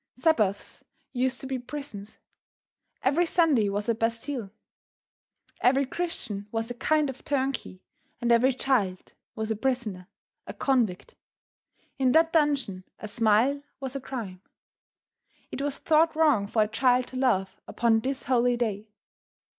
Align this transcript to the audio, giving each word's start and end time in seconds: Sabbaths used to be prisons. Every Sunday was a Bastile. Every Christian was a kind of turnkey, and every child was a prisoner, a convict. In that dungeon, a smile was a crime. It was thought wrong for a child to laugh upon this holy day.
Sabbaths 0.15 0.83
used 1.13 1.39
to 1.41 1.45
be 1.45 1.59
prisons. 1.59 2.17
Every 3.03 3.27
Sunday 3.27 3.69
was 3.69 3.87
a 3.87 3.93
Bastile. 3.93 4.49
Every 5.61 5.85
Christian 5.85 6.47
was 6.51 6.71
a 6.71 6.73
kind 6.73 7.07
of 7.07 7.23
turnkey, 7.23 7.83
and 8.19 8.31
every 8.31 8.51
child 8.51 9.13
was 9.35 9.51
a 9.51 9.55
prisoner, 9.55 10.07
a 10.47 10.55
convict. 10.55 11.13
In 11.99 12.13
that 12.13 12.33
dungeon, 12.33 12.83
a 12.97 13.07
smile 13.07 13.61
was 13.79 13.95
a 13.95 14.01
crime. 14.01 14.41
It 15.51 15.61
was 15.61 15.77
thought 15.77 16.15
wrong 16.15 16.47
for 16.47 16.63
a 16.63 16.67
child 16.67 17.05
to 17.09 17.17
laugh 17.17 17.61
upon 17.67 17.99
this 17.99 18.23
holy 18.23 18.57
day. 18.57 18.87